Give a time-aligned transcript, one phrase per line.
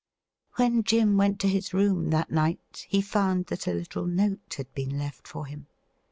[0.55, 4.73] When Jim went to his room that night, he found that a little note had
[4.73, 5.67] been left for him.